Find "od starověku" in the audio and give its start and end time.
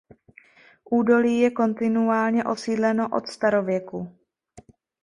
3.11-4.19